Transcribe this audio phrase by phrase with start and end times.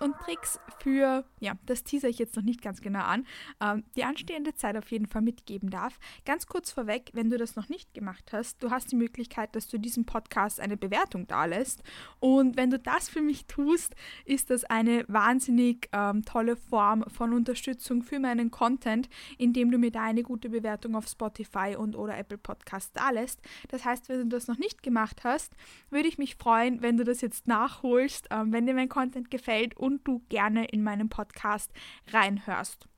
[0.00, 3.26] und Tricks für, ja, das teaser ich jetzt noch nicht ganz genau an,
[3.60, 5.98] ähm, die anstehende Zeit auf jeden Fall mitgeben darf.
[6.24, 9.68] Ganz kurz vorweg, wenn du das noch nicht gemacht hast, du hast die Möglichkeit, dass
[9.68, 11.82] du diesem Podcast eine Bewertung dalässt.
[12.20, 17.32] Und wenn du das für mich tust, ist das eine wahnsinnig ähm, tolle Form von
[17.32, 19.08] Unterstützung für meinen Content,
[19.38, 23.40] indem du mir da eine gute Bewertung auf Spotify und oder Apple Podcast dalässt.
[23.68, 25.54] Das heißt, wenn du das noch nicht gemacht hast,
[25.90, 29.76] würde ich mich freuen, wenn du das jetzt nachholst, ähm, wenn dir mein Content gefällt
[29.76, 31.72] und du gerne in meinem Podcast
[32.12, 32.88] reinhörst.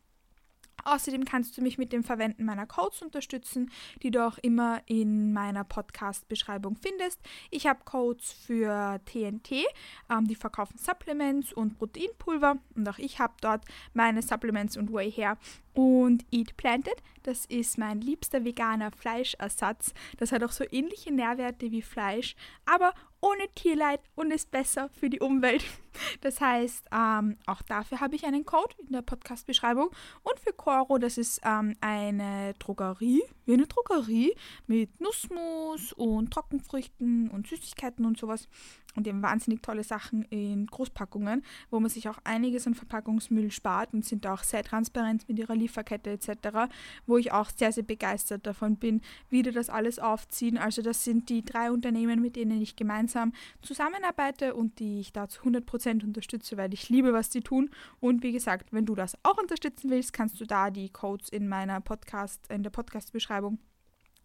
[0.85, 3.71] Außerdem kannst du mich mit dem Verwenden meiner Codes unterstützen,
[4.03, 7.21] die du auch immer in meiner Podcast-Beschreibung findest.
[7.51, 9.65] Ich habe Codes für TNT,
[10.11, 15.11] ähm, die verkaufen Supplements und Proteinpulver und auch ich habe dort meine Supplements und Whey
[15.11, 15.37] her
[15.75, 17.03] und Eat Planted.
[17.23, 19.93] Das ist mein liebster veganer Fleischersatz.
[20.19, 25.11] Das hat auch so ähnliche Nährwerte wie Fleisch, aber ohne Tierleid und ist besser für
[25.11, 25.65] die Umwelt.
[26.21, 29.91] Das heißt, ähm, auch dafür habe ich einen Code in der Podcast-Beschreibung.
[30.23, 34.33] Und für Coro, das ist ähm, eine Drogerie, wie eine Drogerie
[34.69, 38.49] mit Nussmus und Trockenfrüchten und Süßigkeiten und sowas
[38.97, 43.95] und eben wahnsinnig tolle Sachen in Großpackungen, wo man sich auch einiges an Verpackungsmüll spart
[43.95, 46.71] und sind auch sehr transparent mit ihrer Lieferkette etc.,
[47.07, 50.59] wo ich auch sehr, sehr begeistert davon bin, wie die das alles aufziehen.
[50.59, 53.33] Also das sind die drei Unternehmen, mit denen ich gemeinsam
[53.63, 57.71] zusammenarbeite und die ich da zu 100% unterstütze, weil ich liebe, was die tun.
[58.01, 61.49] Und wie gesagt, wenn du das auch unterstützen willst, kannst du da die Codes in
[61.49, 63.59] meiner Podcast, in der Podcast-Beschreibung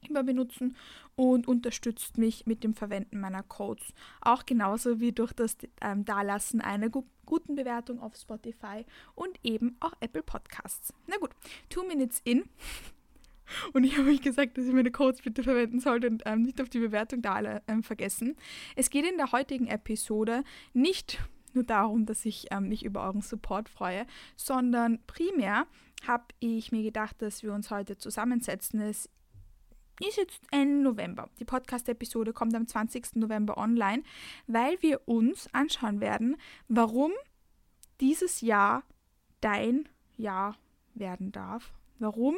[0.10, 0.76] immer benutzen
[1.16, 3.94] und unterstützt mich mit dem Verwenden meiner Codes.
[4.22, 9.78] Auch genauso wie durch das ähm, Dalassen einer gu guten Bewertung auf Spotify und eben
[9.80, 10.94] auch Apple Podcasts.
[11.08, 11.32] Na gut,
[11.70, 12.44] two minutes in.
[13.74, 16.60] Und ich habe euch gesagt, dass ich meine Codes bitte verwenden sollte und ähm, nicht
[16.60, 18.36] auf die Bewertung da alle ähm, vergessen.
[18.76, 21.20] Es geht in der heutigen Episode nicht
[21.54, 24.06] nur darum, dass ich ähm, mich über euren Support freue,
[24.36, 25.68] sondern primär
[26.08, 28.82] habe ich mir gedacht, dass wir uns heute zusammensetzen.
[28.82, 29.10] Es
[30.04, 31.30] ist jetzt Ende November.
[31.40, 33.16] Die Podcast-Episode kommt am 20.
[33.16, 34.04] November online,
[34.48, 37.12] weil wir uns anschauen werden, warum
[38.02, 38.84] dieses Jahr
[39.42, 40.58] dein Jahr
[40.94, 41.74] werden darf.
[42.00, 42.36] Warum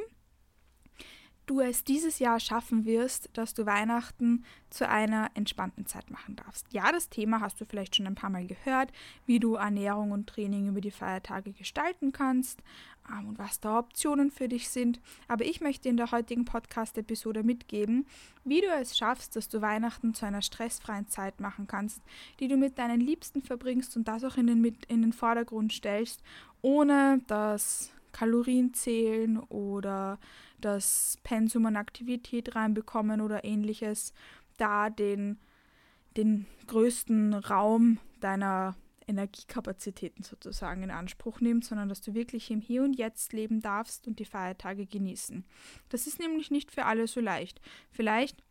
[1.48, 6.68] du es dieses Jahr schaffen wirst, dass du Weihnachten zu einer entspannten Zeit machen darfst.
[6.72, 8.92] Ja, das Thema hast du vielleicht schon ein paar Mal gehört,
[9.26, 12.62] wie du Ernährung und Training über die Feiertage gestalten kannst
[13.10, 15.00] ähm, und was da Optionen für dich sind.
[15.30, 18.06] Aber ich möchte in der heutigen Podcast-Episode mitgeben,
[18.44, 22.02] wie du es schaffst, dass du Weihnachten zu einer stressfreien Zeit machen kannst,
[22.42, 26.22] die du mit deinen Liebsten verbringst und das auch in den, in den Vordergrund stellst,
[26.62, 30.20] ohne dass Kalorien zählen oder
[30.60, 34.14] das Pensum an Aktivität reinbekommen oder ähnliches,
[34.58, 35.40] da den,
[36.16, 38.76] den größten Raum deiner
[39.08, 44.08] Energiekapazitäten sozusagen in Anspruch nimmt, sondern dass du wirklich im Hier und Jetzt leben darfst
[44.08, 45.46] und die Feiertage genießen.
[45.90, 47.62] Das ist nämlich nicht für alle so leicht.
[47.90, 48.44] Vielleicht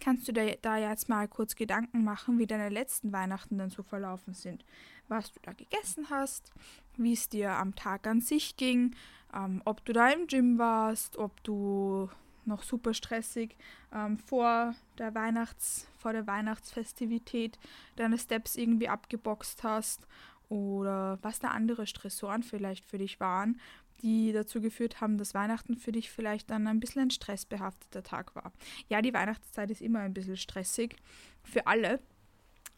[0.00, 3.82] kannst du dir da jetzt mal kurz Gedanken machen, wie deine letzten Weihnachten dann so
[3.82, 4.64] verlaufen sind.
[5.08, 6.52] Was du da gegessen hast,
[6.96, 8.94] wie es dir am Tag an sich ging,
[9.34, 12.08] ähm, ob du da im Gym warst, ob du
[12.46, 13.56] noch super stressig
[13.92, 17.58] ähm, vor der Weihnachts, vor der Weihnachtsfestivität
[17.96, 20.06] deine Steps irgendwie abgeboxt hast
[20.48, 23.60] oder was da andere Stressoren vielleicht für dich waren,
[24.02, 28.34] die dazu geführt haben, dass Weihnachten für dich vielleicht dann ein bisschen ein stressbehafteter Tag
[28.34, 28.52] war.
[28.88, 30.96] Ja, die Weihnachtszeit ist immer ein bisschen stressig
[31.42, 32.00] für alle,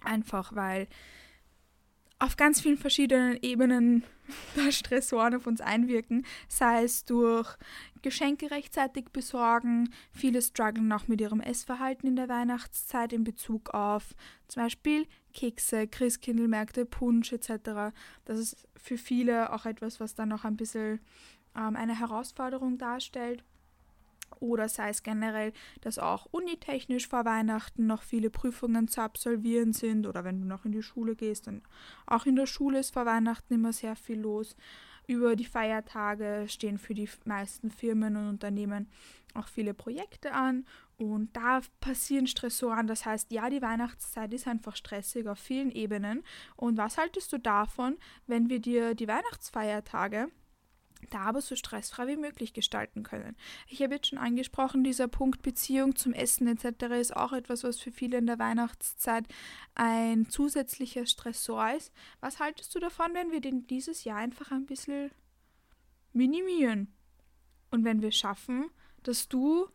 [0.00, 0.88] einfach weil
[2.18, 4.04] auf ganz vielen verschiedenen Ebenen
[4.70, 7.56] Stressoren auf uns einwirken, sei es durch
[8.02, 9.92] Geschenke rechtzeitig besorgen.
[10.12, 14.14] Viele strugglen auch mit ihrem Essverhalten in der Weihnachtszeit in Bezug auf
[14.48, 17.92] zum Beispiel Kekse, Christkindlmärkte, Punsch etc.
[18.24, 21.00] Das ist für viele auch etwas, was dann noch ein bisschen
[21.54, 23.44] ähm, eine Herausforderung darstellt
[24.40, 30.06] oder sei es generell, dass auch unitechnisch vor Weihnachten noch viele Prüfungen zu absolvieren sind
[30.06, 31.62] oder wenn du noch in die Schule gehst, dann
[32.06, 34.56] auch in der Schule ist vor Weihnachten immer sehr viel los.
[35.08, 38.88] Über die Feiertage stehen für die meisten Firmen und Unternehmen
[39.34, 40.66] auch viele Projekte an
[40.98, 42.86] und da passieren Stressoren.
[42.86, 46.24] Das heißt, ja, die Weihnachtszeit ist einfach stressig auf vielen Ebenen.
[46.56, 50.28] Und was haltest du davon, wenn wir dir die Weihnachtsfeiertage
[51.10, 53.36] da aber so stressfrei wie möglich gestalten können.
[53.68, 56.84] Ich habe jetzt schon angesprochen, dieser Punkt Beziehung zum Essen etc.
[56.98, 59.26] ist auch etwas, was für viele in der Weihnachtszeit
[59.74, 61.92] ein zusätzlicher Stressor ist.
[62.20, 65.10] Was haltest du davon, wenn wir den dieses Jahr einfach ein bisschen
[66.12, 66.92] minimieren?
[67.70, 68.70] Und wenn wir schaffen,
[69.02, 69.68] dass du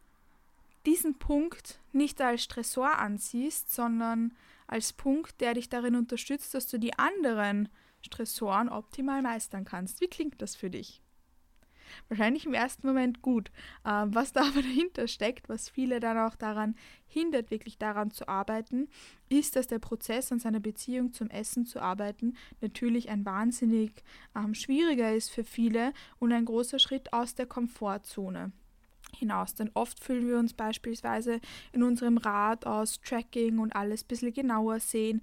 [0.85, 4.33] diesen Punkt nicht als Stressor ansiehst, sondern
[4.67, 7.69] als Punkt, der dich darin unterstützt, dass du die anderen
[8.01, 10.01] Stressoren optimal meistern kannst.
[10.01, 11.01] Wie klingt das für dich?
[12.09, 13.51] Wahrscheinlich im ersten Moment gut.
[13.85, 16.75] Ähm, was da aber dahinter steckt, was viele dann auch daran
[17.07, 18.87] hindert, wirklich daran zu arbeiten,
[19.29, 24.03] ist, dass der Prozess an seiner Beziehung zum Essen zu arbeiten natürlich ein wahnsinnig
[24.35, 28.51] ähm, schwieriger ist für viele und ein großer Schritt aus der Komfortzone
[29.17, 29.55] hinaus.
[29.55, 31.39] Denn oft fühlen wir uns beispielsweise
[31.71, 35.21] in unserem Rad aus Tracking und alles ein bisschen genauer sehen,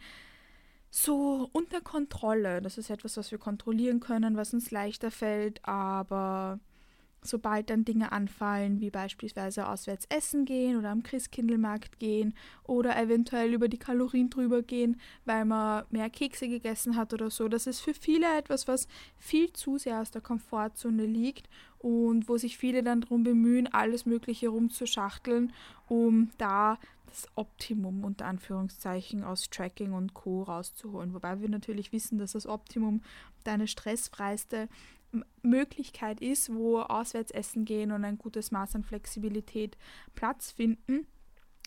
[0.90, 2.62] so unter Kontrolle.
[2.62, 6.60] Das ist etwas, was wir kontrollieren können, was uns leichter fällt, aber
[7.22, 12.34] sobald dann Dinge anfallen, wie beispielsweise auswärts essen gehen oder am Christkindlmarkt gehen
[12.64, 17.48] oder eventuell über die Kalorien drüber gehen, weil man mehr Kekse gegessen hat oder so,
[17.48, 18.88] das ist für viele etwas, was
[19.18, 21.48] viel zu sehr aus der Komfortzone liegt
[21.78, 25.52] und wo sich viele dann darum bemühen, alles Mögliche rumzuschachteln,
[25.88, 26.78] um da
[27.08, 30.42] das Optimum unter Anführungszeichen aus Tracking und Co.
[30.42, 31.14] rauszuholen.
[31.14, 33.02] Wobei wir natürlich wissen, dass das Optimum
[33.44, 34.68] deine stressfreiste
[35.42, 39.76] Möglichkeit ist, wo auswärts essen gehen und ein gutes Maß an Flexibilität
[40.14, 41.06] Platz finden.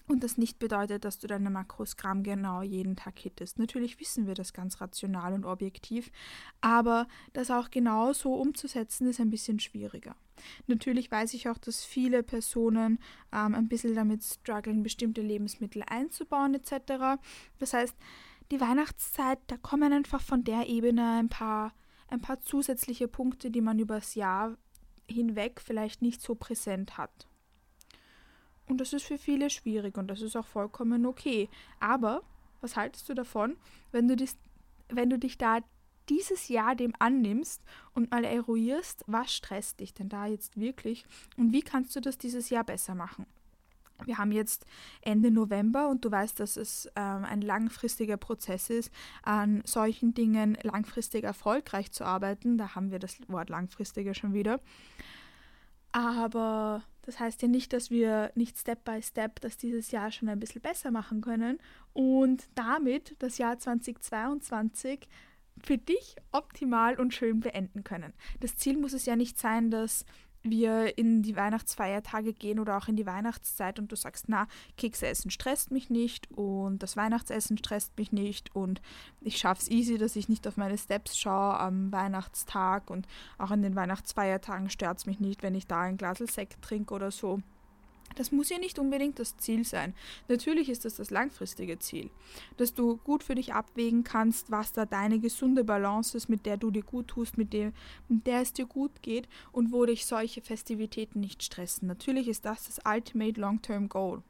[0.08, 3.60] Und das nicht bedeutet, dass du deine Makros Gramm genau jeden Tag hittest.
[3.60, 6.12] Natürlich wissen wir das ganz rational und objektiv,
[6.60, 10.16] aber das auch genau so umzusetzen, ist ein bisschen schwieriger.
[10.68, 13.00] Natürlich weiß ich auch, dass viele Personen
[13.32, 17.22] ähm, ein bisschen damit strugglen, bestimmte Lebensmittel einzubauen etc.
[17.60, 17.96] Das heißt,
[18.52, 21.72] die Weihnachtszeit, da kommen einfach von der Ebene ein paar
[22.12, 24.58] ein paar zusätzliche Punkte, die man übers Jahr
[25.08, 27.28] hinweg vielleicht nicht so präsent hat.
[28.68, 31.50] Und das ist für viele schwierig und das ist auch vollkommen okay.
[31.80, 32.22] Aber
[32.62, 33.58] was haltest du davon,
[33.92, 34.38] wenn du, dies,
[34.90, 35.60] wenn du dich da
[36.10, 37.64] dieses Jahr dem annimmst
[37.94, 41.06] und mal eruierst, was stresst dich denn da jetzt wirklich
[41.38, 43.26] und wie kannst du das dieses Jahr besser machen?
[44.06, 44.66] Wir haben jetzt
[45.02, 48.92] Ende November und du weißt, dass es ähm, ein langfristiger Prozess ist,
[49.24, 52.58] an solchen Dingen langfristig erfolgreich zu arbeiten.
[52.58, 54.60] Da haben wir das Wort langfristiger schon wieder.
[55.92, 60.30] Aber das heißt ja nicht, dass wir nicht Step by Step das dieses Jahr schon
[60.30, 61.60] ein bisschen besser machen können
[61.94, 65.08] und damit das Jahr 2022
[65.64, 68.14] für dich optimal und schön beenden können.
[68.40, 70.06] Das Ziel muss es ja nicht sein, dass
[70.44, 74.48] wir in die Weihnachtsfeiertage gehen oder auch in die Weihnachtszeit und du sagst, na,
[74.78, 78.82] Kekse essen stresst mich nicht und das Weihnachtsessen stresst mich nicht und
[79.22, 83.08] ich schaffe es easy, dass ich nicht auf meine Steps schaue am Weihnachtstag und
[83.38, 86.94] auch in den Weihnachtsfeiertagen stört es mich nicht, wenn ich da ein Glas Sekt trinke
[86.94, 87.42] oder so.
[88.16, 89.94] Das muss ja nicht unbedingt das Ziel sein.
[90.28, 92.10] Natürlich ist das das langfristige Ziel,
[92.58, 96.58] dass du gut für dich abwägen kannst, was da deine gesunde Balance ist, mit der
[96.58, 97.74] du dir gut tust, mit, dem,
[98.08, 101.88] mit der es dir gut geht und wo dich solche Festivitäten nicht stressen.
[101.88, 104.22] Natürlich ist das das Ultimate Long-Term Goal,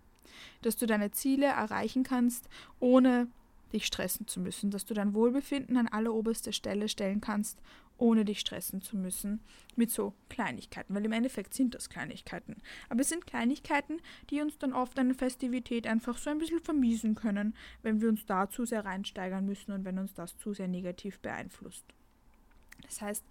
[0.62, 2.48] dass du deine Ziele erreichen kannst,
[2.80, 3.28] ohne
[3.72, 7.58] dich stressen zu müssen, dass du dein Wohlbefinden an alleroberste Stelle stellen kannst,
[8.02, 9.42] ohne dich stressen zu müssen
[9.76, 12.58] mit so Kleinigkeiten, weil im Endeffekt sind das Kleinigkeiten.
[12.90, 17.14] Aber es sind Kleinigkeiten, die uns dann oft eine Festivität einfach so ein bisschen vermiesen
[17.16, 20.68] können, wenn wir uns da zu sehr reinsteigern müssen und wenn uns das zu sehr
[20.68, 21.86] negativ beeinflusst.
[22.82, 23.24] Das heißt,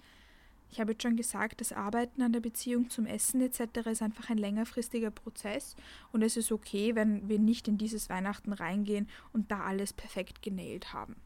[0.70, 3.88] ich habe jetzt schon gesagt, das Arbeiten an der Beziehung zum Essen etc.
[3.90, 5.74] ist einfach ein längerfristiger Prozess
[6.12, 10.42] und es ist okay, wenn wir nicht in dieses Weihnachten reingehen und da alles perfekt
[10.42, 11.16] genäht haben.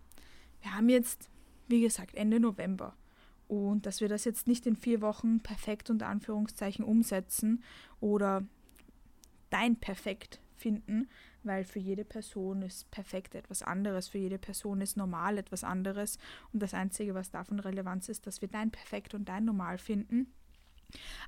[0.62, 1.28] Wir haben jetzt,
[1.68, 2.96] wie gesagt, Ende November
[3.54, 7.62] und dass wir das jetzt nicht in vier Wochen perfekt unter Anführungszeichen umsetzen
[8.00, 8.44] oder
[9.50, 11.08] dein Perfekt finden,
[11.42, 16.18] weil für jede Person ist perfekt etwas anderes, für jede Person ist normal etwas anderes
[16.52, 20.32] und das Einzige, was davon Relevanz ist, dass wir dein Perfekt und dein Normal finden.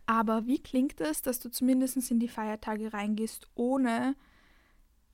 [0.07, 4.15] Aber wie klingt es, dass du zumindest in die Feiertage reingehst, ohne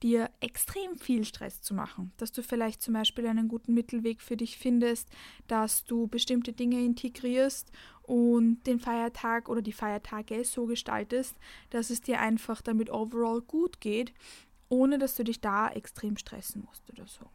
[0.02, 4.36] dir extrem viel Stress zu machen, dass du vielleicht zum Beispiel einen guten Mittelweg für
[4.36, 5.08] dich findest,
[5.46, 7.70] dass du bestimmte Dinge integrierst
[8.02, 11.36] und den Feiertag oder die Feiertage so gestaltest,
[11.70, 14.12] dass es dir einfach damit overall gut geht,
[14.68, 17.26] ohne dass du dich da extrem stressen musst oder so.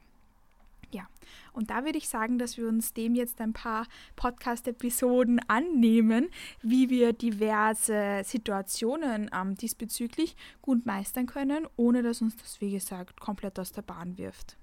[0.92, 1.08] Ja,
[1.52, 6.30] und da würde ich sagen, dass wir uns dem jetzt ein paar Podcast-Episoden annehmen,
[6.62, 13.20] wie wir diverse Situationen ähm, diesbezüglich gut meistern können, ohne dass uns das, wie gesagt,
[13.20, 14.58] komplett aus der Bahn wirft.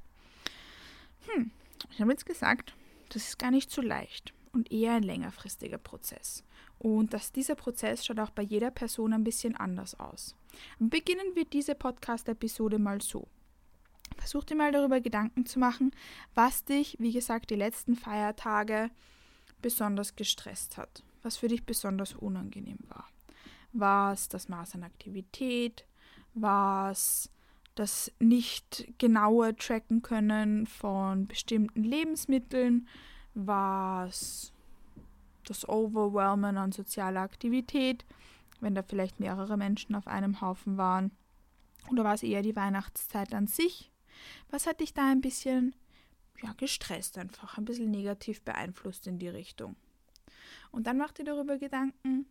[1.29, 1.51] Hm,
[1.91, 2.75] ich habe jetzt gesagt,
[3.11, 4.33] das ist gar nicht so leicht.
[4.55, 6.45] und eher ein längerfristiger Prozess.
[6.79, 10.37] Und dass dieser Prozess schaut auch bei jeder Person ein bisschen anders aus.
[10.79, 13.27] Beginnen wir diese Podcast-Episode mal so.
[14.17, 15.93] Versuch dir mal darüber Gedanken zu machen,
[16.35, 18.91] was dich, wie gesagt, die letzten Feiertage
[19.61, 23.09] besonders gestresst hat, was für dich besonders unangenehm war.
[23.73, 25.85] War es das Maß an Aktivität?
[26.35, 27.31] War es
[27.75, 32.89] das nicht genaue Tracken können von bestimmten Lebensmitteln?
[33.35, 34.53] War es
[35.45, 38.05] das Overwhelmen an sozialer Aktivität,
[38.61, 41.11] wenn da vielleicht mehrere Menschen auf einem Haufen waren?
[41.91, 43.91] Oder war es eher die Weihnachtszeit an sich?
[44.51, 45.75] Was hat dich da ein bisschen
[46.43, 49.77] ja, gestresst einfach, ein bisschen negativ beeinflusst in die Richtung?
[50.71, 52.27] Und dann mach dir darüber Gedanken,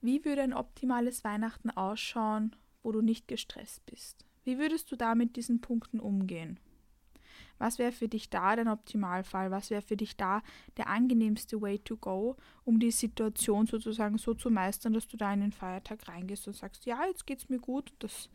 [0.00, 4.24] wie würde ein optimales Weihnachten ausschauen, wo du nicht gestresst bist?
[4.44, 6.58] Wie würdest du da mit diesen Punkten umgehen?
[7.58, 9.50] Was wäre für dich da dein Optimalfall?
[9.50, 10.42] Was wäre für dich da
[10.76, 15.32] der angenehmste Way to go, um die Situation sozusagen so zu meistern, dass du da
[15.32, 18.28] in den Feiertag reingehst und sagst, ja, jetzt geht es mir gut, das,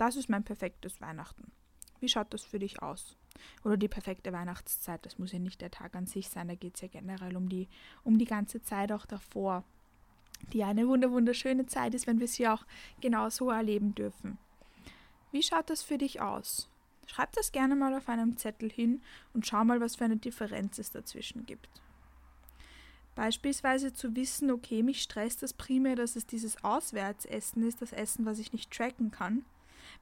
[0.00, 1.52] das ist mein perfektes Weihnachten.
[2.00, 3.16] Wie schaut das für dich aus?
[3.64, 6.76] Oder die perfekte Weihnachtszeit, das muss ja nicht der Tag an sich sein, da geht
[6.76, 7.68] es ja generell um die,
[8.02, 9.64] um die ganze Zeit auch davor,
[10.52, 12.64] die eine wunderschöne Zeit ist, wenn wir sie auch
[13.00, 14.38] genau so erleben dürfen.
[15.32, 16.68] Wie schaut das für dich aus?
[17.06, 19.02] Schreib das gerne mal auf einem Zettel hin
[19.34, 21.68] und schau mal, was für eine Differenz es dazwischen gibt.
[23.14, 28.24] Beispielsweise zu wissen, okay, mich stresst das primär, dass es dieses Auswärtsessen ist, das Essen,
[28.24, 29.44] was ich nicht tracken kann.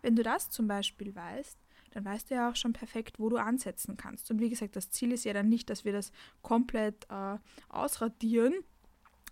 [0.03, 1.59] Wenn du das zum Beispiel weißt,
[1.93, 4.31] dann weißt du ja auch schon perfekt, wo du ansetzen kannst.
[4.31, 6.13] Und wie gesagt, das Ziel ist ja dann nicht, dass wir das
[6.43, 7.39] komplett äh,
[7.69, 8.55] ausradieren,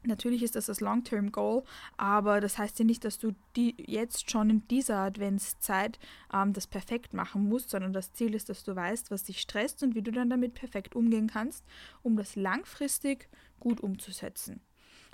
[0.07, 1.65] Natürlich ist das das Long-Term-Goal,
[1.97, 5.99] aber das heißt ja nicht, dass du die jetzt schon in dieser Adventszeit
[6.33, 9.83] ähm, das perfekt machen musst, sondern das Ziel ist, dass du weißt, was dich stresst
[9.83, 11.65] und wie du dann damit perfekt umgehen kannst,
[12.03, 14.61] um das langfristig gut umzusetzen.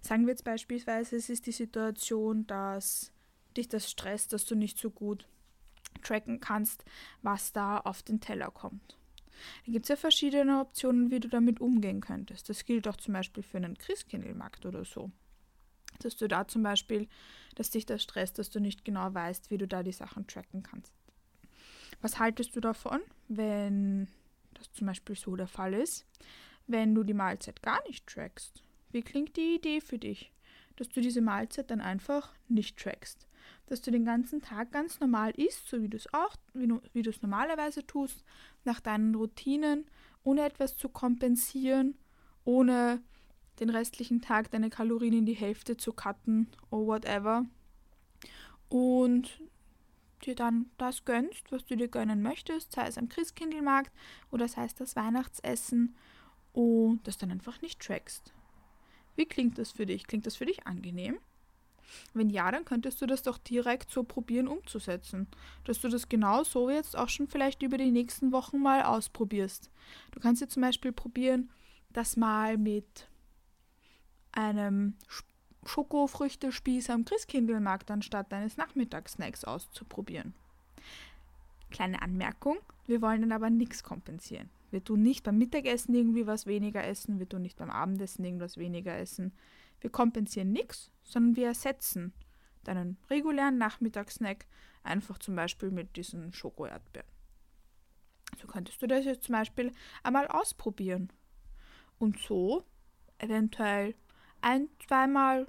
[0.02, 3.12] Sagen wir jetzt beispielsweise, es ist die Situation, dass
[3.56, 5.26] dich das stresst, dass du nicht so gut
[6.02, 6.84] tracken kannst,
[7.22, 8.98] was da auf den Teller kommt.
[9.66, 12.48] Da gibt es ja verschiedene Optionen, wie du damit umgehen könntest.
[12.48, 15.10] Das gilt auch zum Beispiel für einen Christkindlmarkt oder so.
[16.00, 17.08] Dass du da zum Beispiel,
[17.54, 20.62] dass dich das stresst, dass du nicht genau weißt, wie du da die Sachen tracken
[20.62, 20.92] kannst.
[22.00, 24.08] Was haltest du davon, wenn
[24.54, 26.06] das zum Beispiel so der Fall ist,
[26.66, 28.62] wenn du die Mahlzeit gar nicht trackst?
[28.90, 30.32] Wie klingt die Idee für dich,
[30.76, 33.26] dass du diese Mahlzeit dann einfach nicht trackst?
[33.72, 37.08] Dass du den ganzen Tag ganz normal isst, so wie du es auch, wie du
[37.08, 38.22] es normalerweise tust,
[38.64, 39.86] nach deinen Routinen,
[40.24, 41.94] ohne etwas zu kompensieren,
[42.44, 43.00] ohne
[43.60, 47.46] den restlichen Tag deine Kalorien in die Hälfte zu cutten oder whatever.
[48.68, 49.40] Und
[50.22, 53.90] dir dann das gönnst, was du dir gönnen möchtest, sei es am Christkindlmarkt
[54.30, 55.96] oder sei es das Weihnachtsessen
[56.52, 58.34] und das dann einfach nicht trackst.
[59.16, 60.06] Wie klingt das für dich?
[60.06, 61.16] Klingt das für dich angenehm?
[62.14, 65.26] Wenn ja, dann könntest du das doch direkt so probieren umzusetzen.
[65.64, 69.70] Dass du das genau so jetzt auch schon vielleicht über die nächsten Wochen mal ausprobierst.
[70.12, 71.50] Du kannst jetzt zum Beispiel probieren,
[71.90, 73.08] das mal mit
[74.32, 74.94] einem
[75.64, 80.34] Schokofrüchtespieß am Christkindlmarkt anstatt deines Nachmittagssnacks auszuprobieren.
[81.70, 84.50] Kleine Anmerkung, wir wollen dann aber nichts kompensieren.
[84.70, 88.56] Wir tun nicht beim Mittagessen irgendwie was weniger essen, wir tun nicht beim Abendessen irgendwas
[88.56, 89.32] weniger essen.
[89.82, 92.14] Wir kompensieren nichts, sondern wir ersetzen
[92.62, 94.46] deinen regulären Nachmittagssnack
[94.84, 97.08] einfach zum Beispiel mit diesen Schoko-Erdbeeren.
[98.40, 99.72] So könntest du das jetzt zum Beispiel
[100.04, 101.12] einmal ausprobieren.
[101.98, 102.64] Und so
[103.18, 103.96] eventuell
[104.40, 105.48] ein, zweimal,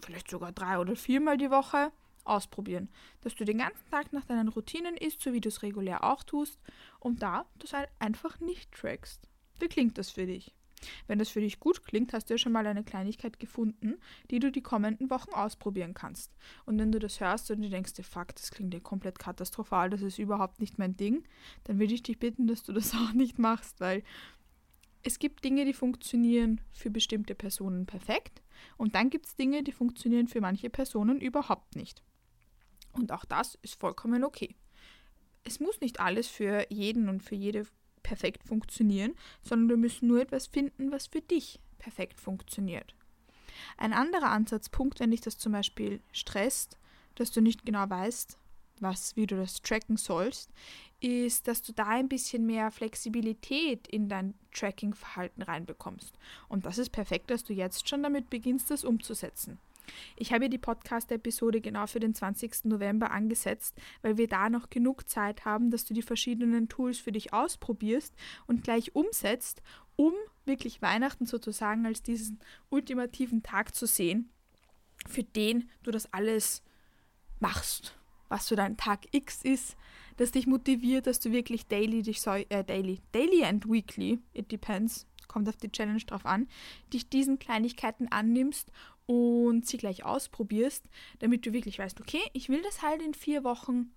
[0.00, 1.90] vielleicht sogar drei oder viermal die Woche
[2.24, 2.88] ausprobieren.
[3.22, 6.22] Dass du den ganzen Tag nach deinen Routinen isst, so wie du es regulär auch
[6.22, 6.60] tust,
[7.00, 9.28] und da das halt einfach nicht trackst.
[9.58, 10.54] Wie klingt das für dich?
[11.06, 13.96] Wenn das für dich gut klingt, hast du ja schon mal eine Kleinigkeit gefunden,
[14.30, 16.32] die du die kommenden Wochen ausprobieren kannst.
[16.64, 20.02] Und wenn du das hörst und du denkst, fuck, das klingt ja komplett katastrophal, das
[20.02, 21.24] ist überhaupt nicht mein Ding,
[21.64, 24.02] dann würde ich dich bitten, dass du das auch nicht machst, weil
[25.02, 28.42] es gibt Dinge, die funktionieren für bestimmte Personen perfekt
[28.76, 32.02] und dann gibt es Dinge, die funktionieren für manche Personen überhaupt nicht.
[32.92, 34.56] Und auch das ist vollkommen okay.
[35.44, 37.66] Es muss nicht alles für jeden und für jede
[38.06, 42.94] perfekt funktionieren, sondern wir müssen nur etwas finden, was für dich perfekt funktioniert.
[43.76, 46.78] Ein anderer Ansatzpunkt, wenn dich das zum Beispiel stresst,
[47.16, 48.38] dass du nicht genau weißt,
[48.78, 50.52] was, wie du das tracken sollst,
[51.00, 56.16] ist, dass du da ein bisschen mehr Flexibilität in dein Tracking-Verhalten reinbekommst.
[56.48, 59.58] Und das ist perfekt, dass du jetzt schon damit beginnst, das umzusetzen.
[60.16, 62.64] Ich habe die Podcast-Episode genau für den 20.
[62.64, 67.12] November angesetzt, weil wir da noch genug Zeit haben, dass du die verschiedenen Tools für
[67.12, 68.14] dich ausprobierst
[68.46, 69.62] und gleich umsetzt,
[69.96, 70.12] um
[70.44, 72.38] wirklich Weihnachten sozusagen als diesen
[72.70, 74.30] ultimativen Tag zu sehen,
[75.06, 76.62] für den du das alles
[77.40, 77.96] machst,
[78.28, 79.76] was so dein Tag X ist,
[80.16, 84.50] das dich motiviert, dass du wirklich daily dich so, äh, daily, daily and weekly, it
[84.50, 86.48] depends, kommt auf die Challenge drauf an,
[86.94, 88.72] dich diesen Kleinigkeiten annimmst
[89.04, 90.82] und sie gleich ausprobierst,
[91.18, 93.92] damit du wirklich weißt, okay, ich will das halt in vier Wochen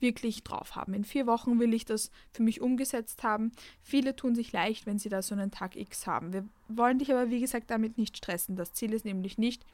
[0.00, 0.92] wirklich drauf haben.
[0.92, 3.52] In vier Wochen will ich das für mich umgesetzt haben.
[3.80, 6.34] Viele tun sich leicht, wenn sie da so einen Tag X haben.
[6.34, 8.56] Wir wollen dich aber, wie gesagt, damit nicht stressen.
[8.56, 9.64] Das Ziel ist nämlich nicht,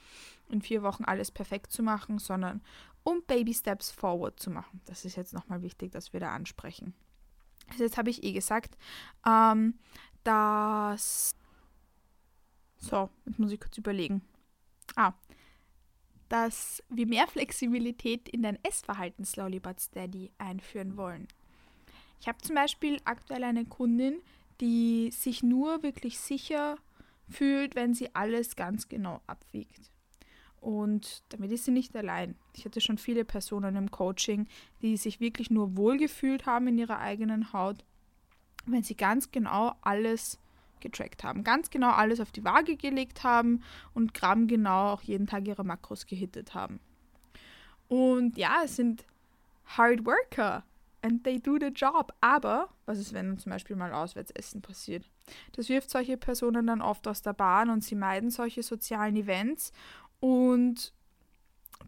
[0.48, 2.60] in vier Wochen alles perfekt zu machen, sondern
[3.02, 4.82] um Baby Steps forward zu machen.
[4.84, 6.94] Das ist jetzt nochmal wichtig, dass wir da ansprechen.
[7.70, 8.76] Also jetzt habe ich eh gesagt,
[9.26, 9.75] ähm,
[10.28, 11.35] dass...
[12.78, 14.23] So, jetzt muss ich kurz überlegen.
[14.94, 15.14] Ah,
[16.28, 21.26] dass wir mehr Flexibilität in dein Essverhalten Slowly But Steady einführen wollen.
[22.20, 24.20] Ich habe zum Beispiel aktuell eine Kundin,
[24.61, 26.76] die sich nur wirklich sicher
[27.28, 29.90] fühlt, wenn sie alles ganz genau abwiegt.
[30.61, 32.35] Und damit ist sie nicht allein.
[32.54, 34.49] Ich hatte schon viele Personen im Coaching,
[34.82, 37.85] die sich wirklich nur wohlgefühlt haben in ihrer eigenen Haut,
[38.72, 40.38] wenn sie ganz genau alles
[40.80, 41.44] getrackt haben.
[41.44, 43.62] Ganz genau alles auf die Waage gelegt haben
[43.94, 46.80] und grammgenau auch jeden Tag ihre Makros gehittet haben.
[47.88, 49.04] Und ja, es sind
[49.66, 50.64] Hard Worker
[51.02, 52.12] and they do the job.
[52.20, 55.10] Aber was ist, wenn zum Beispiel mal Auswärtsessen passiert?
[55.52, 59.72] Das wirft solche Personen dann oft aus der Bahn und sie meiden solche sozialen Events
[60.20, 60.92] und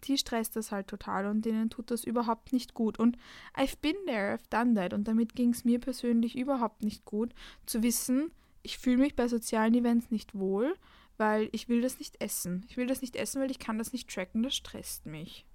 [0.04, 2.98] die stresst das halt total und denen tut das überhaupt nicht gut.
[2.98, 3.16] Und
[3.54, 4.92] I've been there, I've done that.
[4.92, 7.34] Und damit ging es mir persönlich überhaupt nicht gut,
[7.66, 8.30] zu wissen,
[8.62, 10.74] ich fühle mich bei sozialen Events nicht wohl,
[11.16, 12.64] weil ich will das nicht essen.
[12.68, 15.46] Ich will das nicht essen, weil ich kann das nicht tracken, das stresst mich.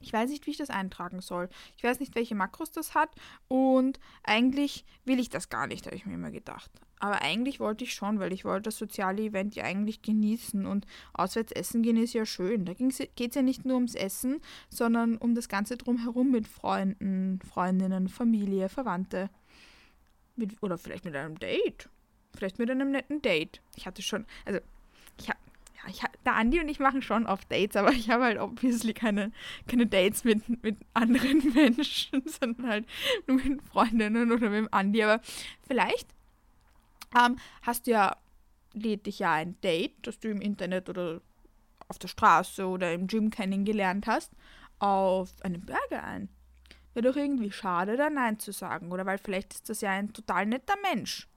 [0.00, 1.48] Ich weiß nicht, wie ich das eintragen soll.
[1.76, 3.10] Ich weiß nicht, welche Makros das hat
[3.48, 6.70] und eigentlich will ich das gar nicht, habe ich mir immer gedacht.
[7.02, 10.86] Aber eigentlich wollte ich schon, weil ich wollte das soziale Event ja eigentlich genießen und
[11.14, 12.64] auswärts essen gehen ist ja schön.
[12.64, 17.40] Da geht es ja nicht nur ums Essen, sondern um das Ganze drumherum mit Freunden,
[17.40, 19.30] Freundinnen, Familie, Verwandte.
[20.36, 21.88] Mit, oder vielleicht mit einem Date.
[22.36, 23.60] Vielleicht mit einem netten Date.
[23.74, 24.60] Ich hatte schon, also
[25.18, 25.40] ich habe
[25.88, 29.32] ich, der Andi und ich machen schon oft Dates, aber ich habe halt obviously keine,
[29.66, 32.86] keine Dates mit, mit anderen Menschen, sondern halt
[33.26, 35.02] nur mit Freundinnen oder mit dem Andi.
[35.02, 35.22] Aber
[35.66, 36.08] vielleicht
[37.18, 38.16] ähm, hast du ja,
[38.74, 41.20] lädt dich ja ein Date, das du im Internet oder
[41.88, 44.32] auf der Straße oder im Gym kennengelernt hast,
[44.78, 46.28] auf einen Burger ein.
[46.94, 48.92] Wäre doch irgendwie schade, da Nein zu sagen.
[48.92, 51.28] Oder weil vielleicht ist das ja ein total netter Mensch.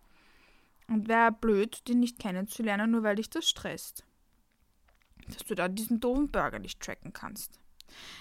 [0.87, 4.05] Und wäre blöd, den nicht kennenzulernen, nur weil dich das stresst.
[5.27, 7.59] Dass du da diesen doofen Burger nicht tracken kannst.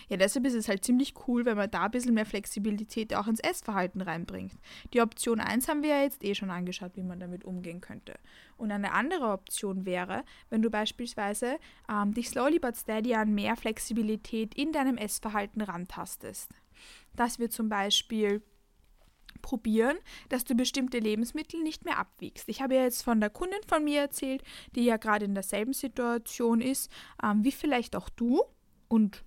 [0.09, 3.27] Ja, deshalb ist es halt ziemlich cool, wenn man da ein bisschen mehr Flexibilität auch
[3.27, 4.53] ins Essverhalten reinbringt.
[4.93, 8.15] Die Option 1 haben wir ja jetzt eh schon angeschaut, wie man damit umgehen könnte.
[8.57, 11.59] Und eine andere Option wäre, wenn du beispielsweise
[11.91, 16.51] ähm, dich slowly but steady an mehr Flexibilität in deinem Essverhalten rantastest.
[17.17, 18.43] Dass wir zum Beispiel
[19.45, 19.99] probieren,
[20.31, 22.49] dass du bestimmte Lebensmittel nicht mehr abwiegst.
[22.49, 24.43] Ich habe ja jetzt von der Kundin von mir erzählt,
[24.75, 26.91] die ja gerade in derselben Situation ist,
[27.23, 28.43] ähm, wie vielleicht auch du
[28.89, 29.23] und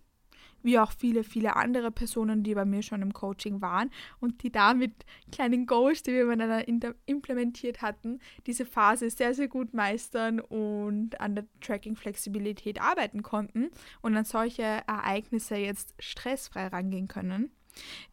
[0.64, 4.52] wie auch viele, viele andere Personen, die bei mir schon im Coaching waren und die
[4.52, 6.66] da mit kleinen Goals, die wir miteinander
[7.06, 13.70] implementiert hatten, diese Phase sehr, sehr gut meistern und an der Tracking-Flexibilität arbeiten konnten
[14.02, 17.52] und an solche Ereignisse jetzt stressfrei rangehen können.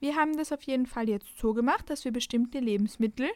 [0.00, 3.30] Wir haben das auf jeden Fall jetzt so gemacht, dass wir bestimmte Lebensmittel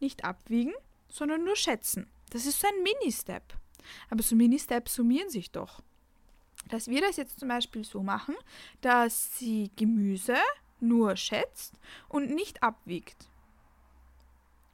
[0.00, 0.72] nicht abwiegen,
[1.08, 2.08] sondern nur schätzen.
[2.30, 3.54] Das ist so ein Mini-Step.
[4.10, 5.82] Aber so Mini-Steps summieren sich doch.
[6.68, 8.34] Dass wir das jetzt zum Beispiel so machen,
[8.80, 10.36] dass sie Gemüse
[10.80, 11.74] nur schätzt
[12.08, 13.28] und nicht abwiegt.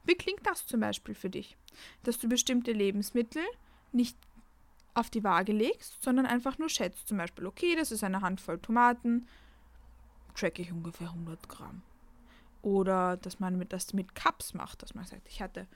[0.04, 1.56] Wie klingt das zum Beispiel für dich?
[2.02, 3.42] Dass du bestimmte Lebensmittel
[3.92, 4.16] nicht
[4.94, 7.08] auf die Waage legst, sondern einfach nur schätzt.
[7.08, 9.28] Zum Beispiel, okay, das ist eine Handvoll Tomaten,
[10.34, 11.82] tracke ich ungefähr 100 Gramm.
[12.62, 15.66] Oder dass man das mit Cups macht, dass man sagt, ich hatte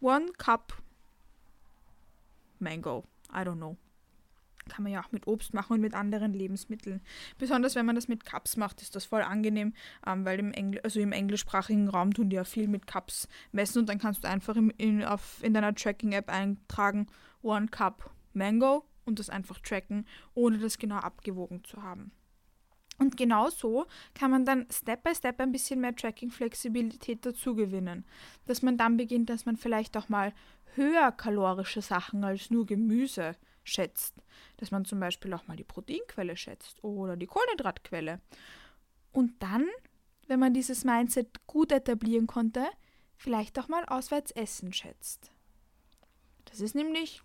[0.00, 0.82] one cup
[2.58, 3.04] Mango.
[3.32, 3.76] I don't know.
[4.68, 7.00] Kann man ja auch mit Obst machen und mit anderen Lebensmitteln.
[7.36, 9.74] Besonders wenn man das mit Cups macht, ist das voll angenehm,
[10.06, 13.80] ähm, weil im, Engl also im englischsprachigen Raum tun die ja viel mit Cups messen
[13.80, 17.08] und dann kannst du einfach im, in, auf, in deiner Tracking-App eintragen,
[17.42, 22.12] One Cup Mango und das einfach tracken, ohne das genau abgewogen zu haben.
[23.02, 28.04] Und genau so kann man dann Step by Step ein bisschen mehr Tracking-Flexibilität dazu gewinnen.
[28.46, 30.32] Dass man dann beginnt, dass man vielleicht auch mal
[30.76, 33.34] höher kalorische Sachen als nur Gemüse
[33.64, 34.14] schätzt.
[34.58, 38.20] Dass man zum Beispiel auch mal die Proteinquelle schätzt oder die Kohlenhydratquelle.
[39.10, 39.66] Und dann,
[40.28, 42.66] wenn man dieses Mindset gut etablieren konnte,
[43.16, 45.32] vielleicht auch mal auswärts Essen schätzt.
[46.60, 47.20] ist nämlich,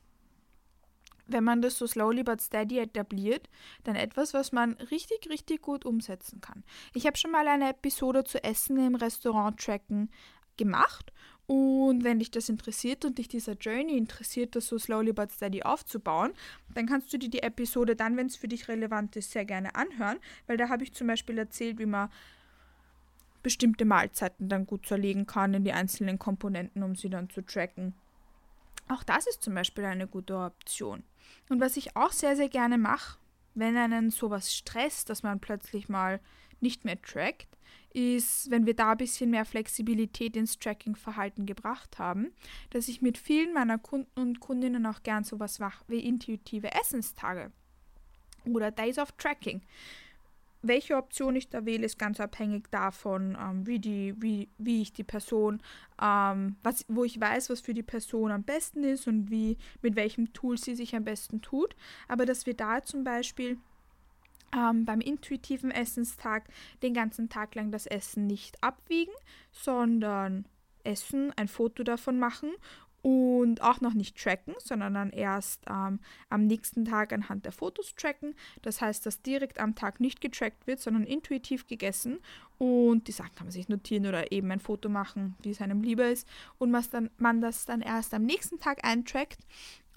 [1.27, 3.49] wenn man das so slowly but steady etabliert,
[3.83, 6.63] dann etwas, was man richtig, richtig gut umsetzen kann.
[6.93, 10.09] Ich habe schon mal eine Episode zu Essen im Restaurant tracken
[10.57, 11.11] gemacht
[11.47, 15.63] und wenn dich das interessiert und dich dieser Journey interessiert, das so slowly but steady
[15.63, 16.33] aufzubauen,
[16.73, 19.73] dann kannst du dir die Episode dann, wenn es für dich relevant ist, sehr gerne
[19.75, 22.09] anhören, weil da habe ich zum Beispiel erzählt, wie man
[23.43, 27.93] bestimmte Mahlzeiten dann gut zerlegen kann in die einzelnen Komponenten, um sie dann zu tracken.
[28.87, 31.03] Auch das ist zum Beispiel eine gute Option.
[31.49, 33.19] Und was ich auch sehr, sehr gerne mache,
[33.53, 36.19] wenn einen sowas stresst, dass man plötzlich mal
[36.59, 37.47] nicht mehr trackt,
[37.93, 42.31] ist, wenn wir da ein bisschen mehr Flexibilität ins Tracking-Verhalten gebracht haben,
[42.69, 47.51] dass ich mit vielen meiner Kunden und Kundinnen auch gern sowas mache wie intuitive Essenstage
[48.45, 49.61] oder Days of Tracking.
[50.61, 54.93] Welche Option ich da wähle, ist ganz abhängig davon, ähm, wie, die, wie, wie ich
[54.93, 55.61] die Person,
[56.01, 59.95] ähm, was, wo ich weiß, was für die Person am besten ist und wie, mit
[59.95, 61.75] welchem Tool sie sich am besten tut.
[62.07, 63.57] Aber dass wir da zum Beispiel
[64.55, 66.45] ähm, beim intuitiven Essenstag
[66.81, 69.13] den ganzen Tag lang das Essen nicht abwiegen,
[69.51, 70.45] sondern
[70.83, 72.51] essen, ein Foto davon machen
[73.01, 77.95] und auch noch nicht tracken, sondern dann erst ähm, am nächsten Tag anhand der Fotos
[77.95, 78.35] tracken.
[78.61, 82.19] Das heißt, dass direkt am Tag nicht getrackt wird, sondern intuitiv gegessen
[82.57, 85.83] und die Sachen kann man sich notieren oder eben ein Foto machen, wie es einem
[85.83, 89.39] lieber ist und man, dann, man das dann erst am nächsten Tag eintrackt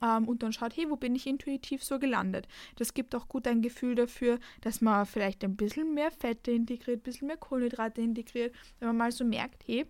[0.02, 2.48] ähm, und dann schaut, hey, wo bin ich intuitiv so gelandet?
[2.76, 7.00] Das gibt auch gut ein Gefühl dafür, dass man vielleicht ein bisschen mehr Fette integriert,
[7.00, 9.86] ein bisschen mehr Kohlenhydrate integriert, wenn man mal so merkt, hey,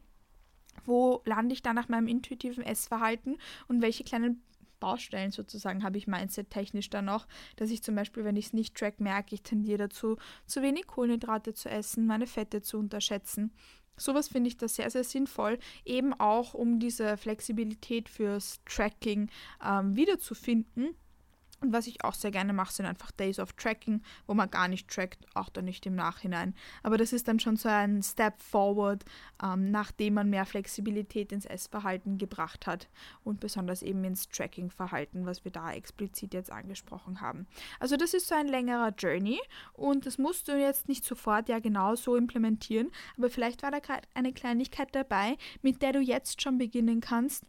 [0.84, 3.38] wo lande ich da nach meinem intuitiven Essverhalten
[3.68, 4.42] und welche kleinen
[4.80, 8.74] Baustellen sozusagen habe ich mindset-technisch dann noch, dass ich zum Beispiel, wenn ich es nicht
[8.74, 10.16] track, merke, ich tendiere dazu,
[10.46, 13.52] zu wenig Kohlenhydrate zu essen, meine Fette zu unterschätzen.
[13.96, 19.28] Sowas finde ich da sehr, sehr sinnvoll, eben auch um diese Flexibilität fürs Tracking
[19.62, 20.96] ähm, wiederzufinden
[21.60, 24.68] und was ich auch sehr gerne mache, sind einfach Days of Tracking, wo man gar
[24.68, 26.54] nicht trackt, auch dann nicht im Nachhinein.
[26.82, 29.04] Aber das ist dann schon so ein Step forward,
[29.42, 32.88] ähm, nachdem man mehr Flexibilität ins Essverhalten gebracht hat
[33.24, 37.46] und besonders eben ins Tracking-Verhalten, was wir da explizit jetzt angesprochen haben.
[37.78, 39.40] Also das ist so ein längerer Journey
[39.74, 43.80] und das musst du jetzt nicht sofort ja genau so implementieren, aber vielleicht war da
[43.80, 47.44] gerade eine Kleinigkeit dabei, mit der du jetzt schon beginnen kannst,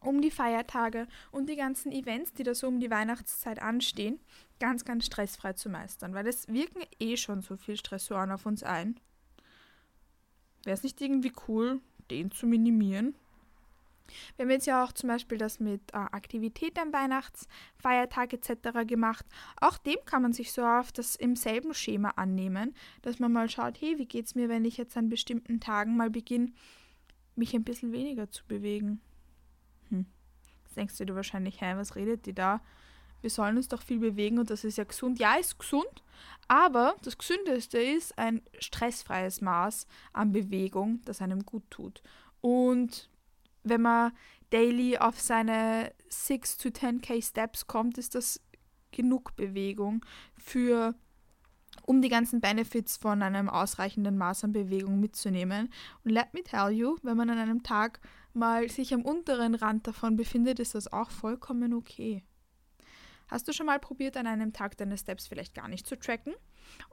[0.00, 4.20] um die Feiertage und die ganzen Events, die da so um die Weihnachtszeit anstehen,
[4.60, 8.62] ganz, ganz stressfrei zu meistern, weil es wirken eh schon so viel Stressoren auf uns
[8.62, 8.98] ein.
[10.64, 11.80] Wäre es nicht irgendwie cool,
[12.10, 13.14] den zu minimieren?
[14.36, 18.86] Wir haben jetzt ja auch zum Beispiel das mit äh, Aktivität am Weihnachtsfeiertag etc.
[18.86, 19.26] gemacht.
[19.60, 23.50] Auch dem kann man sich so auf das im selben Schema annehmen, dass man mal
[23.50, 26.52] schaut, hey, wie geht es mir, wenn ich jetzt an bestimmten Tagen mal beginne,
[27.36, 29.02] mich ein bisschen weniger zu bewegen
[30.76, 32.60] denkst du dir wahrscheinlich, hä, was redet die da?
[33.20, 35.18] Wir sollen uns doch viel bewegen und das ist ja gesund.
[35.18, 36.04] Ja, ist gesund,
[36.46, 42.00] aber das Gesündeste ist ein stressfreies Maß an Bewegung, das einem gut tut.
[42.40, 43.10] Und
[43.64, 44.12] wenn man
[44.50, 48.40] daily auf seine 6 to 10k Steps kommt, ist das
[48.92, 50.04] genug Bewegung
[50.36, 50.94] für
[51.82, 55.70] um die ganzen Benefits von einem ausreichenden Maß an Bewegung mitzunehmen.
[56.04, 58.00] Und let me tell you, wenn man an einem Tag
[58.38, 62.22] mal sich am unteren Rand davon befindet, ist das auch vollkommen okay.
[63.28, 66.34] Hast du schon mal probiert, an einem Tag deine Steps vielleicht gar nicht zu tracken?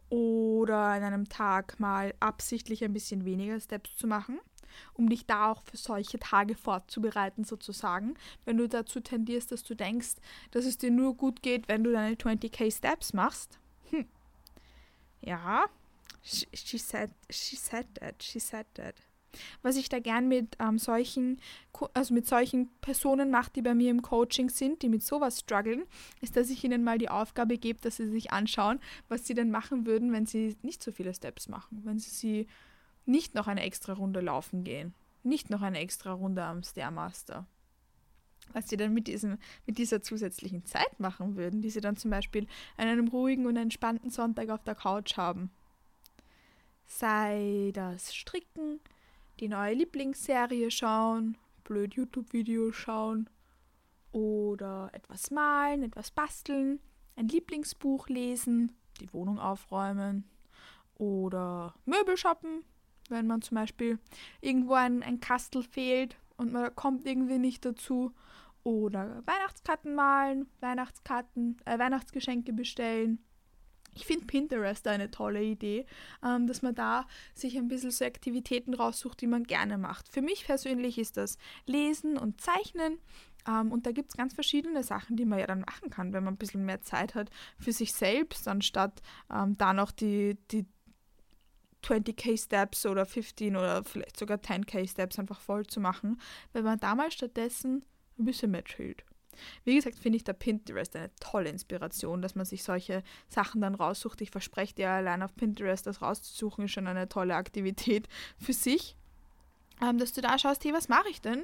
[0.10, 4.40] Oder an einem Tag mal absichtlich ein bisschen weniger Steps zu machen,
[4.94, 8.16] um dich da auch für solche Tage vorzubereiten, sozusagen?
[8.44, 10.16] Wenn du dazu tendierst, dass du denkst,
[10.52, 13.58] dass es dir nur gut geht, wenn du deine 20k Steps machst?
[13.92, 14.06] Hm.
[15.22, 15.66] Ja,
[16.22, 18.96] she, she, said, she said that, she said that.
[19.62, 21.40] Was ich da gern mit ähm, solchen,
[21.94, 25.84] also mit solchen Personen mache, die bei mir im Coaching sind, die mit sowas strugglen,
[26.22, 29.52] ist, dass ich ihnen mal die Aufgabe gebe, dass sie sich anschauen, was sie denn
[29.52, 32.48] machen würden, wenn sie nicht so viele Steps machen, wenn sie,
[33.08, 37.46] nicht noch eine extra Runde laufen gehen, nicht noch eine extra Runde am Stairmaster
[38.54, 42.12] was sie dann mit, diesem, mit dieser zusätzlichen Zeit machen würden, die sie dann zum
[42.12, 45.52] Beispiel an einem ruhigen und entspannten Sonntag auf der Couch haben.
[46.86, 48.80] Sei das Stricken,
[49.40, 53.30] die neue Lieblingsserie schauen, blöd YouTube-Videos schauen
[54.12, 56.80] oder etwas malen, etwas basteln,
[57.16, 60.26] ein Lieblingsbuch lesen, die Wohnung aufräumen
[60.96, 62.64] oder Möbel shoppen,
[63.10, 64.00] wenn man zum Beispiel
[64.42, 68.12] irgendwo ein, ein Kastel fehlt und man kommt irgendwie nicht dazu.
[68.64, 73.20] Oder Weihnachtskarten malen, Weihnachtskarten, äh, Weihnachtsgeschenke bestellen
[73.96, 75.86] ich finde Pinterest eine tolle Idee,
[76.24, 80.10] ähm, dass man da sich ein bisschen so Aktivitäten raussucht, die man gerne macht.
[80.10, 83.00] Für mich persönlich ist das Lesen und Zeichnen.
[83.48, 86.24] Ähm, und da gibt es ganz verschiedene Sachen, die man ja dann machen kann, wenn
[86.24, 89.02] man ein bisschen mehr Zeit hat für sich selbst, anstatt
[89.34, 90.66] ähm, da noch die, die
[91.84, 96.20] 20k Steps oder 15 oder vielleicht sogar 10k Steps einfach voll zu machen,
[96.54, 97.86] wenn man da mal stattdessen
[98.18, 99.06] ein bisschen mehr chillt.
[99.64, 103.76] Wie gesagt, finde ich der Pinterest eine tolle Inspiration, dass man sich solche Sachen dann
[103.76, 104.22] raussucht.
[104.22, 108.08] Ich verspreche dir, allein auf Pinterest das rauszusuchen, ist schon eine tolle Aktivität
[108.40, 108.96] für sich.
[109.82, 111.44] Ähm, dass du da schaust, hey, was mache ich denn,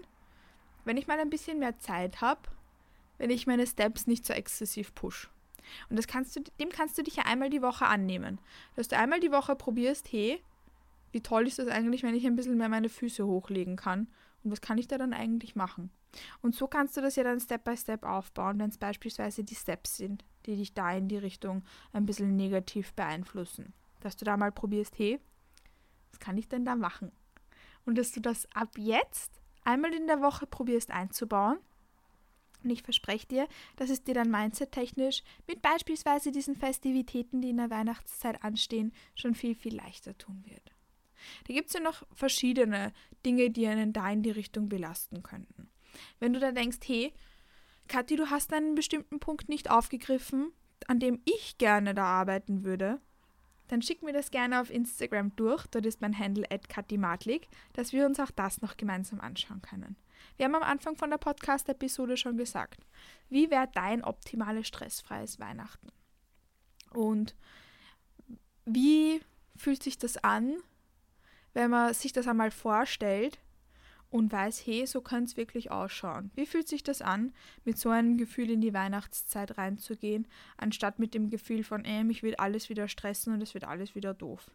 [0.85, 2.41] wenn ich mal ein bisschen mehr Zeit habe,
[3.17, 5.29] wenn ich meine Steps nicht so exzessiv push.
[5.89, 8.39] Und das kannst du, dem kannst du dich ja einmal die Woche annehmen.
[8.75, 10.41] Dass du einmal die Woche probierst, hey,
[11.11, 14.07] wie toll ist das eigentlich, wenn ich ein bisschen mehr meine Füße hochlegen kann?
[14.43, 15.91] Und was kann ich da dann eigentlich machen?
[16.41, 19.55] Und so kannst du das ja dann Step by Step aufbauen, wenn es beispielsweise die
[19.55, 23.73] Steps sind, die dich da in die Richtung ein bisschen negativ beeinflussen.
[24.01, 25.19] Dass du da mal probierst, hey,
[26.11, 27.11] was kann ich denn da machen?
[27.85, 31.59] Und dass du das ab jetzt einmal in der Woche probierst einzubauen.
[32.63, 37.57] Und ich verspreche dir, dass es dir dann mindset-technisch mit beispielsweise diesen Festivitäten, die in
[37.57, 40.70] der Weihnachtszeit anstehen, schon viel, viel leichter tun wird.
[41.47, 42.93] Da gibt es ja noch verschiedene
[43.25, 45.69] Dinge, die einen da in die Richtung belasten könnten.
[46.19, 47.13] Wenn du da denkst, hey,
[47.87, 50.51] Kathi, du hast einen bestimmten Punkt nicht aufgegriffen,
[50.87, 53.01] an dem ich gerne da arbeiten würde,
[53.67, 55.65] dann schick mir das gerne auf Instagram durch.
[55.67, 59.95] Dort ist mein Handle @katimatlik, dass wir uns auch das noch gemeinsam anschauen können.
[60.37, 62.85] Wir haben am Anfang von der Podcast-Episode schon gesagt,
[63.29, 65.87] wie wäre dein optimales stressfreies Weihnachten?
[66.91, 67.35] Und
[68.65, 69.21] wie
[69.55, 70.57] fühlt sich das an,
[71.53, 73.39] wenn man sich das einmal vorstellt
[74.09, 76.31] und weiß, hey, so kann es wirklich ausschauen.
[76.35, 77.33] Wie fühlt sich das an,
[77.63, 82.21] mit so einem Gefühl in die Weihnachtszeit reinzugehen, anstatt mit dem Gefühl von, ey, mich
[82.21, 84.51] wird alles wieder stressen und es wird alles wieder doof?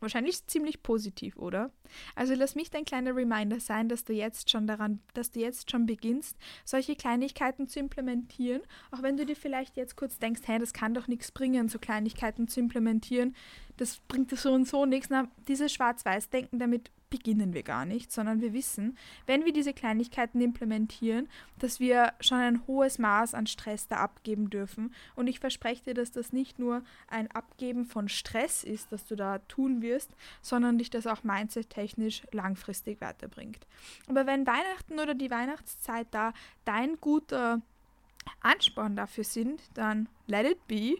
[0.00, 1.70] Wahrscheinlich ziemlich positiv, oder?
[2.14, 5.70] Also lass mich dein kleiner Reminder sein, dass du jetzt schon daran, dass du jetzt
[5.70, 10.58] schon beginnst, solche Kleinigkeiten zu implementieren, auch wenn du dir vielleicht jetzt kurz denkst, hey,
[10.58, 13.36] das kann doch nichts bringen, so Kleinigkeiten zu implementieren,
[13.76, 15.10] das bringt so und so nichts.
[15.10, 18.96] Na, dieses Schwarz-Weiß-Denken, damit beginnen wir gar nicht, sondern wir wissen,
[19.26, 24.48] wenn wir diese Kleinigkeiten implementieren, dass wir schon ein hohes Maß an Stress da abgeben
[24.48, 24.94] dürfen.
[25.16, 29.16] Und ich verspreche dir, dass das nicht nur ein Abgeben von Stress ist, das du
[29.16, 33.66] da tun wirst, sondern dich das auch mindset-technisch langfristig weiterbringt.
[34.08, 36.32] Aber wenn Weihnachten oder die Weihnachtszeit da
[36.64, 37.60] dein guter
[38.40, 40.96] Ansporn dafür sind, dann let it be.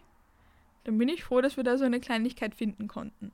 [0.85, 3.33] Dann bin ich froh, dass wir da so eine Kleinigkeit finden konnten.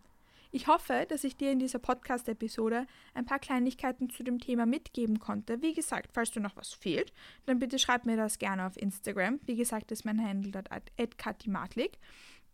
[0.56, 5.18] Ich hoffe, dass ich dir in dieser Podcast-Episode ein paar Kleinigkeiten zu dem Thema mitgeben
[5.18, 5.60] konnte.
[5.60, 7.12] Wie gesagt, falls du noch was fehlt,
[7.44, 9.38] dann bitte schreib mir das gerne auf Instagram.
[9.44, 10.70] Wie gesagt, ist mein Handle dort
[11.18, 11.98] @katimatlik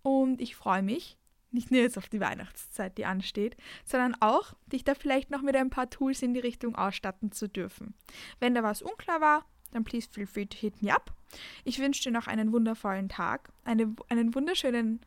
[0.02, 1.16] und ich freue mich,
[1.52, 5.54] nicht nur jetzt auf die Weihnachtszeit, die ansteht, sondern auch, dich da vielleicht noch mit
[5.54, 7.94] ein paar Tools in die Richtung ausstatten zu dürfen.
[8.40, 11.14] Wenn da was unklar war, dann please feel free to hit me up.
[11.62, 14.98] Ich wünsche dir noch einen wundervollen Tag, eine, einen wunderschönen,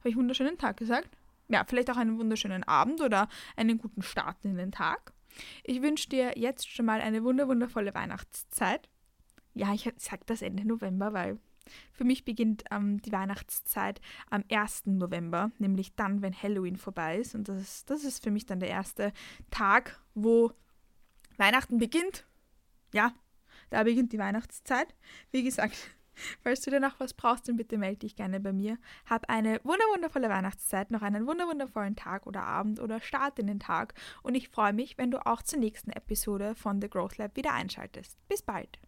[0.00, 1.16] habe ich wunderschönen Tag gesagt?
[1.48, 5.12] Ja, vielleicht auch einen wunderschönen Abend oder einen guten Start in den Tag.
[5.64, 8.88] Ich wünsche dir jetzt schon mal eine wunderwundervolle Weihnachtszeit.
[9.54, 11.38] Ja, ich sage das Ende November, weil
[11.92, 14.00] für mich beginnt ähm, die Weihnachtszeit
[14.30, 14.86] am 1.
[14.86, 17.34] November, nämlich dann, wenn Halloween vorbei ist.
[17.34, 19.12] Und das ist, das ist für mich dann der erste
[19.50, 20.52] Tag, wo
[21.36, 22.26] Weihnachten beginnt.
[22.92, 23.12] Ja,
[23.70, 24.94] da beginnt die Weihnachtszeit.
[25.30, 25.76] Wie gesagt,
[26.42, 28.78] Falls du dir noch was brauchst, dann bitte melde dich gerne bei mir.
[29.08, 33.94] Hab eine wunderwundervolle Weihnachtszeit, noch einen wunderwundervollen Tag oder Abend oder Start in den Tag
[34.22, 37.52] und ich freue mich, wenn du auch zur nächsten Episode von The Growth Lab wieder
[37.52, 38.16] einschaltest.
[38.28, 38.78] Bis bald!